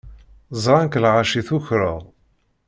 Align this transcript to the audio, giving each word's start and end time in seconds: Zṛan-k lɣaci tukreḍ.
Zṛan-k 0.63 0.95
lɣaci 1.03 1.41
tukreḍ. 1.47 1.99